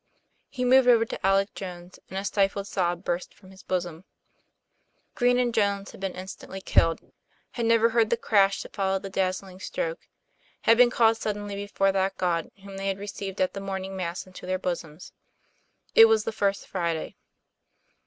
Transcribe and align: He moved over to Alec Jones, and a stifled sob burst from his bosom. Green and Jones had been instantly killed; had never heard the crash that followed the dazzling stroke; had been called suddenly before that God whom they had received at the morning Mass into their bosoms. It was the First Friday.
He 0.49 0.65
moved 0.65 0.87
over 0.87 1.05
to 1.05 1.23
Alec 1.23 1.53
Jones, 1.53 1.99
and 2.09 2.17
a 2.17 2.25
stifled 2.25 2.65
sob 2.65 3.03
burst 3.03 3.35
from 3.35 3.51
his 3.51 3.61
bosom. 3.61 4.03
Green 5.13 5.37
and 5.37 5.53
Jones 5.53 5.91
had 5.91 5.99
been 6.01 6.15
instantly 6.15 6.59
killed; 6.59 7.11
had 7.51 7.67
never 7.67 7.89
heard 7.91 8.09
the 8.09 8.17
crash 8.17 8.63
that 8.63 8.75
followed 8.75 9.03
the 9.03 9.11
dazzling 9.11 9.59
stroke; 9.59 10.07
had 10.61 10.75
been 10.75 10.89
called 10.89 11.17
suddenly 11.17 11.53
before 11.53 11.91
that 11.91 12.17
God 12.17 12.49
whom 12.63 12.77
they 12.77 12.87
had 12.87 12.97
received 12.97 13.39
at 13.39 13.53
the 13.53 13.61
morning 13.61 13.95
Mass 13.95 14.25
into 14.25 14.47
their 14.47 14.57
bosoms. 14.57 15.13
It 15.93 16.05
was 16.05 16.23
the 16.23 16.31
First 16.31 16.65
Friday. 16.65 17.15